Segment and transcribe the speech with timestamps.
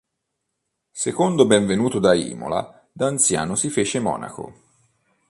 [0.89, 4.61] Secondo Benvenuto da Imola, da anziano si fece monaco.